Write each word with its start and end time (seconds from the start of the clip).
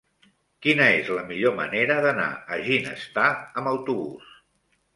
Quina 0.65 0.87
és 1.01 1.11
la 1.17 1.25
millor 1.27 1.53
manera 1.59 1.99
d'anar 2.07 2.27
a 2.55 2.59
Ginestar 2.71 3.29
amb 3.37 3.73
autobús? 3.77 4.35